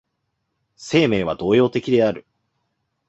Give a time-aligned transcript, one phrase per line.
[0.77, 2.25] 生命は動揺的である。